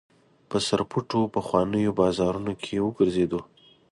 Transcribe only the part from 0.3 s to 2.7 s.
په سرپټو پخوانیو بازارونو